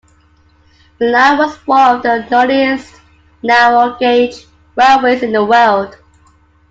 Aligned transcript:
The 0.97 1.05
line 1.11 1.37
was 1.37 1.55
one 1.67 1.97
of 1.97 2.01
the 2.01 2.27
earliest 2.35 2.91
narrow 3.43 3.95
gauge 3.99 4.47
railways 4.75 5.21
in 5.21 5.31
the 5.31 5.45
world. 5.45 5.95